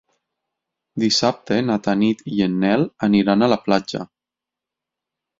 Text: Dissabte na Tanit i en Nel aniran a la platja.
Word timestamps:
Dissabte 1.01 1.59
na 1.65 1.75
Tanit 1.87 2.23
i 2.37 2.41
en 2.45 2.55
Nel 2.63 2.85
aniran 3.09 3.45
a 3.45 3.51
la 3.53 3.59
platja. 3.67 4.01